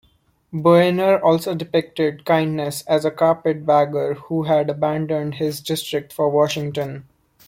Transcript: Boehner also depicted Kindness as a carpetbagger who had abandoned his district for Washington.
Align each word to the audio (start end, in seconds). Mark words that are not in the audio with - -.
Boehner 0.51 1.19
also 1.23 1.53
depicted 1.53 2.25
Kindness 2.25 2.81
as 2.87 3.05
a 3.05 3.11
carpetbagger 3.11 4.15
who 4.15 4.41
had 4.45 4.67
abandoned 4.67 5.35
his 5.35 5.61
district 5.61 6.11
for 6.11 6.27
Washington. 6.27 7.05